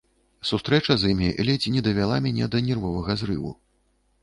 [0.51, 3.55] Сустрэча з імі ледзь не давяла мяне да нервовага зрыву.